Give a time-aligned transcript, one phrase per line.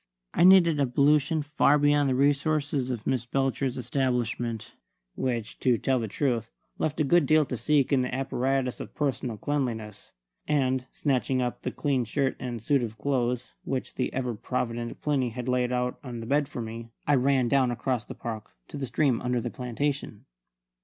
[0.33, 4.75] I needed ablution far beyond the resources of Miss Belcher's establishment,
[5.13, 8.95] which, to tell the truth, left a good deal to seek in the apparatus of
[8.95, 10.11] personal cleanliness;
[10.47, 15.29] and, snatching up the clean shirt and suit of clothes which the ever provident Plinny
[15.29, 18.77] had laid out on the bed for me, I ran down across the park to
[18.77, 20.25] the stream under the plantation.